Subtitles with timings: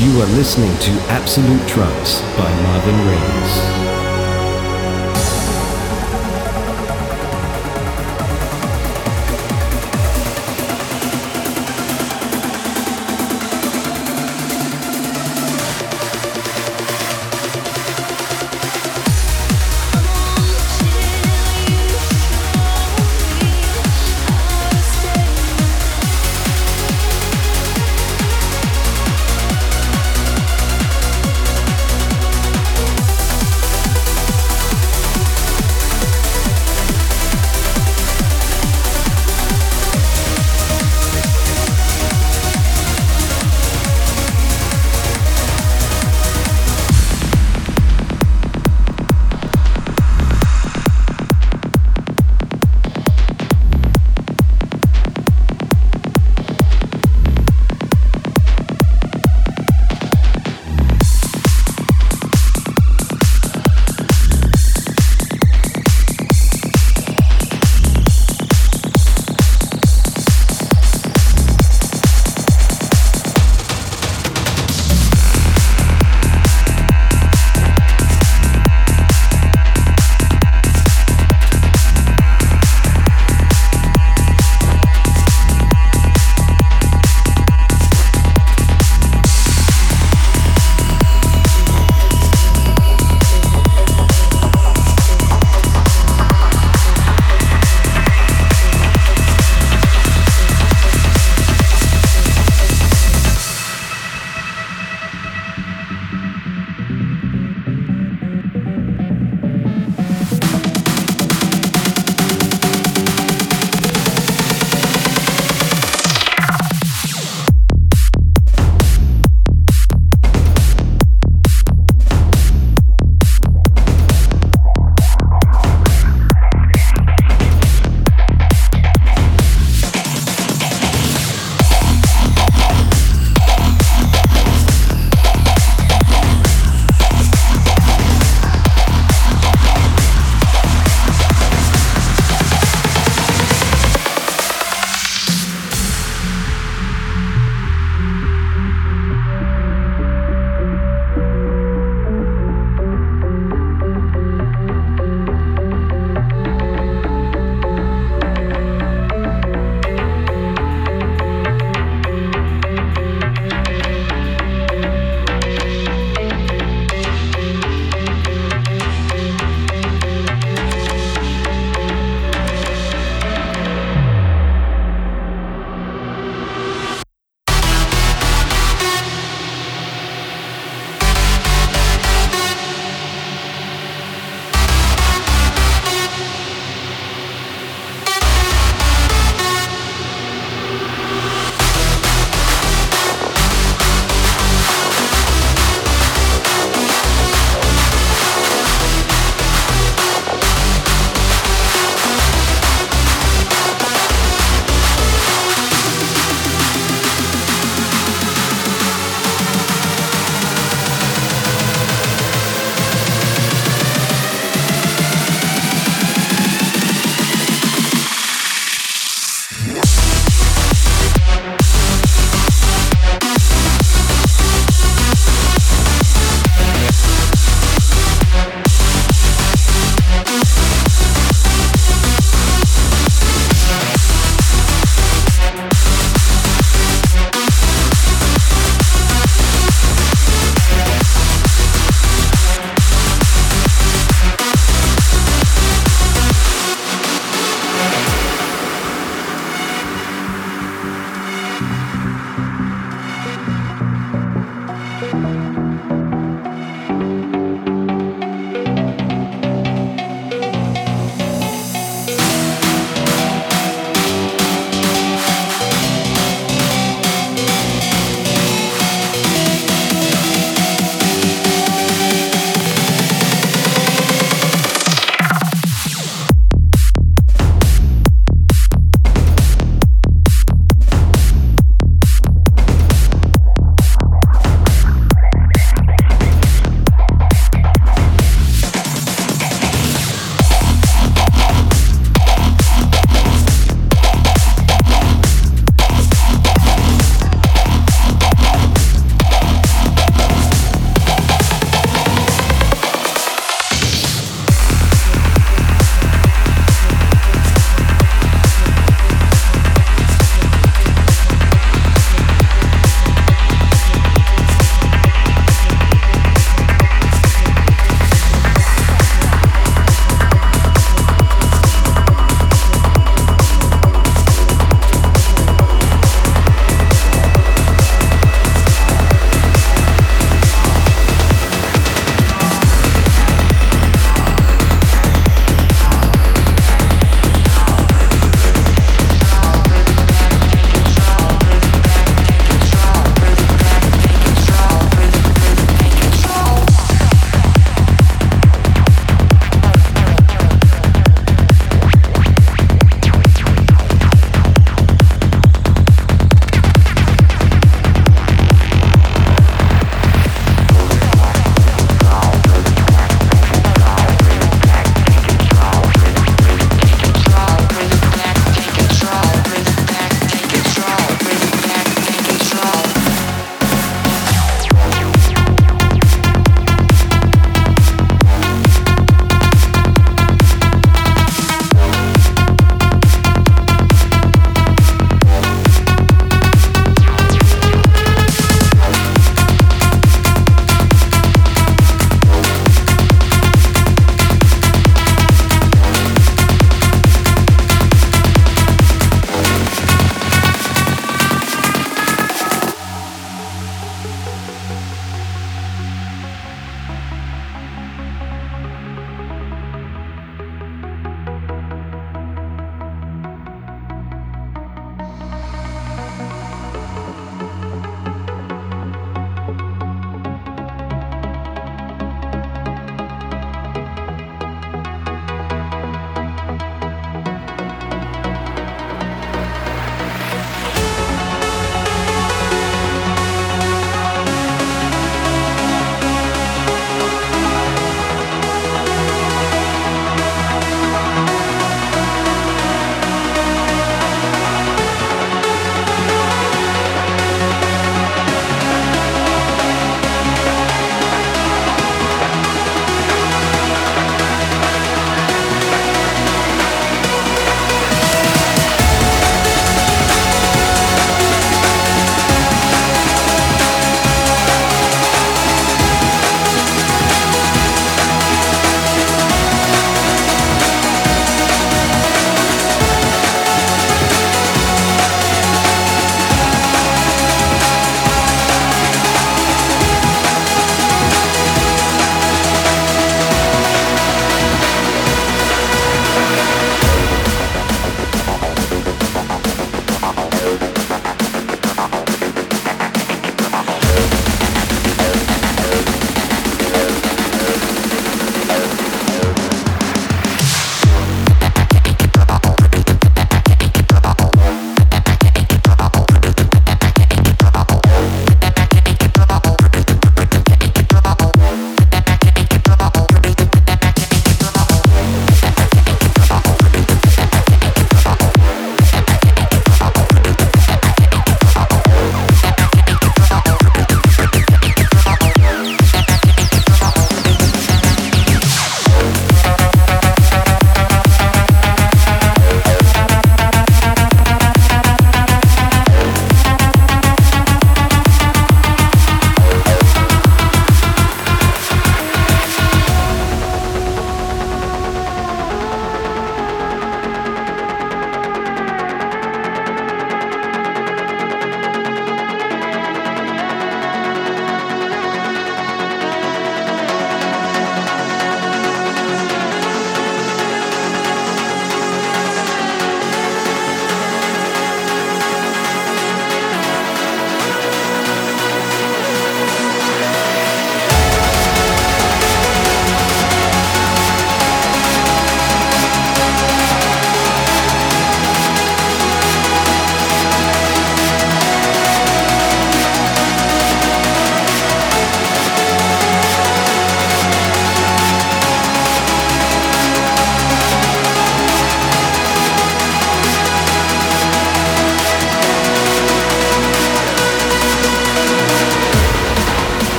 [0.00, 3.89] You are listening to Absolute Trance by Marvin Reeves.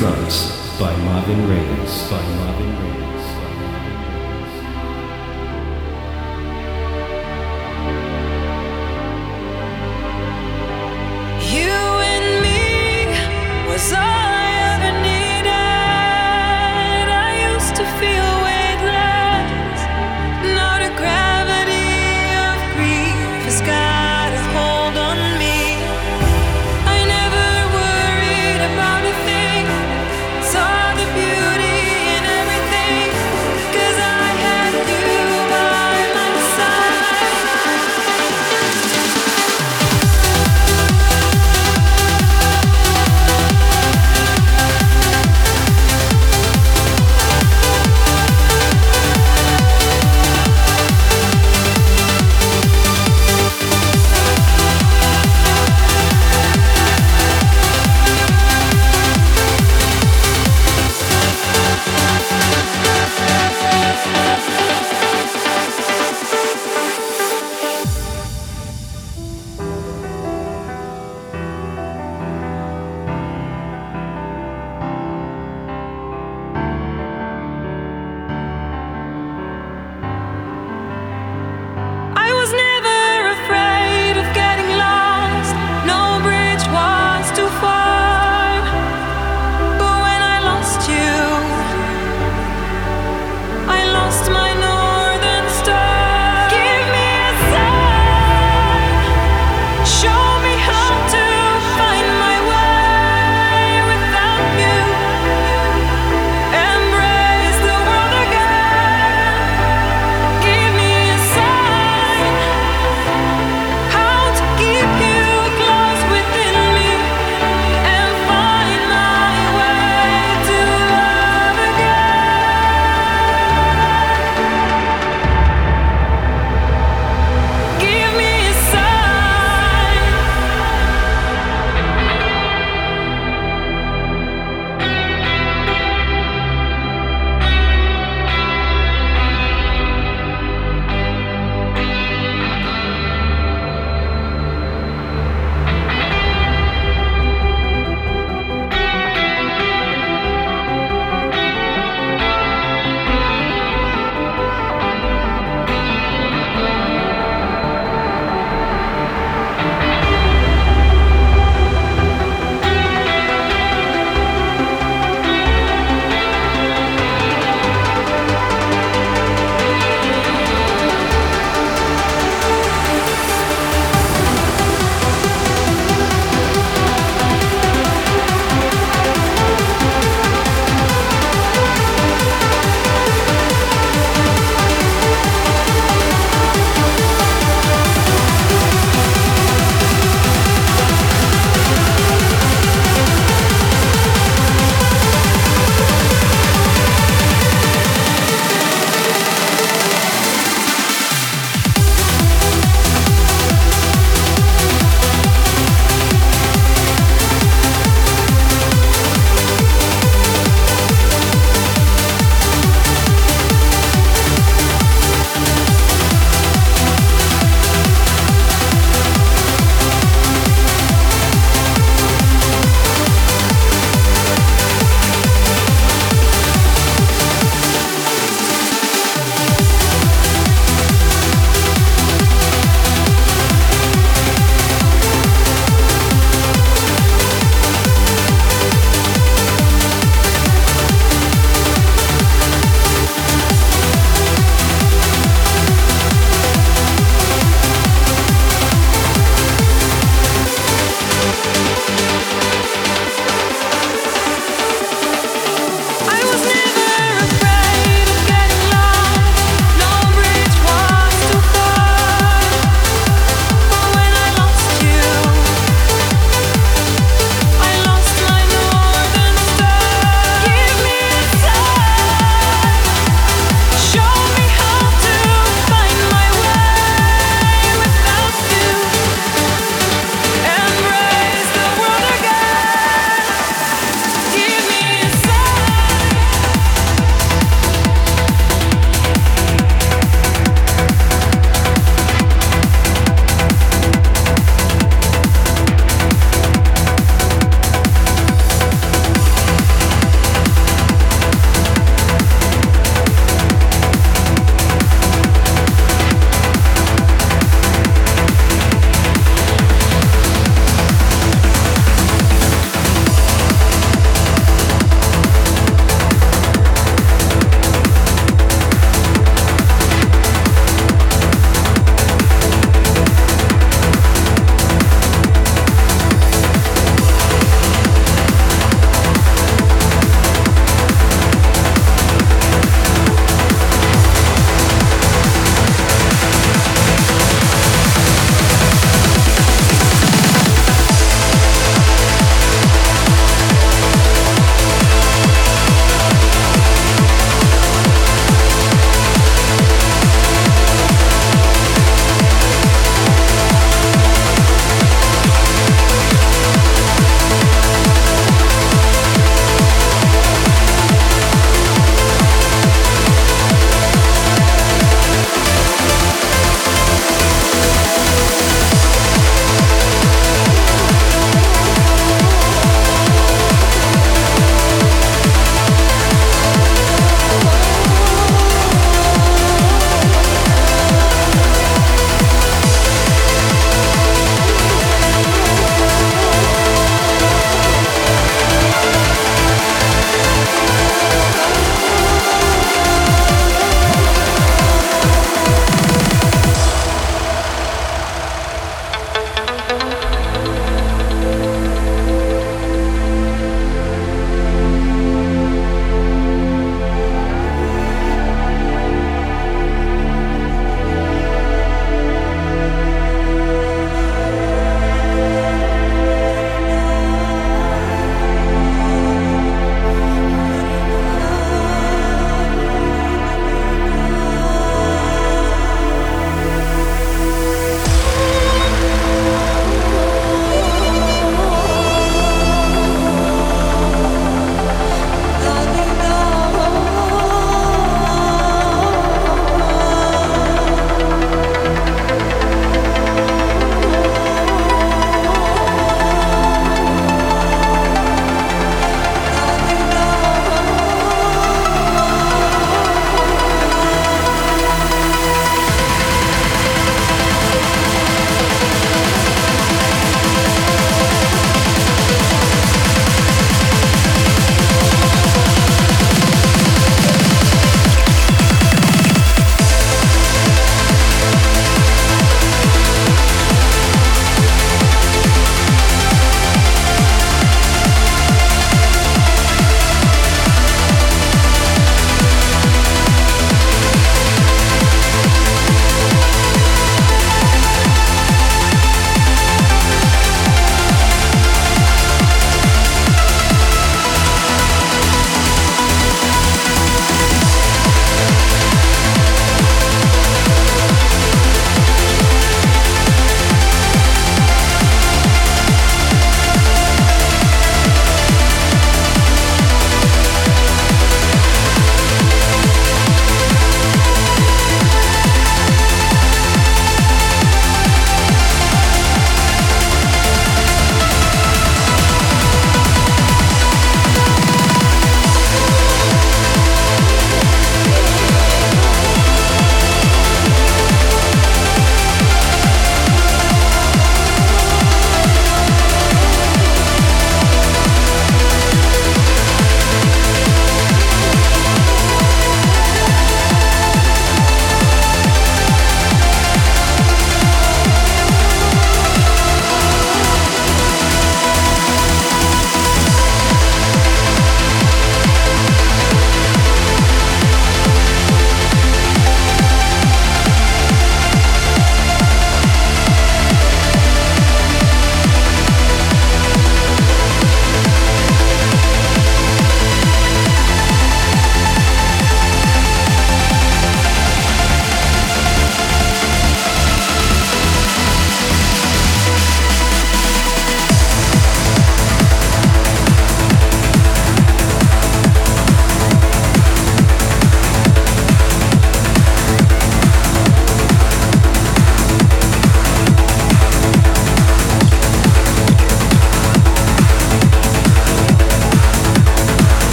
[0.00, 0.39] Trance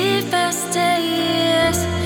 [0.00, 1.99] the best days.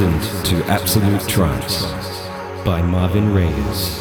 [0.00, 1.82] Listened to Absolute Trance
[2.64, 3.99] by Marvin Reyes.